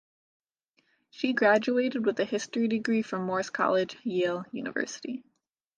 She 1.11 1.31
graduated 1.33 2.07
with 2.07 2.19
a 2.19 2.25
history 2.25 2.67
degree 2.67 3.03
from 3.03 3.21
Morse 3.21 3.51
College, 3.51 3.97
Yale 4.03 4.45
University. 4.51 5.23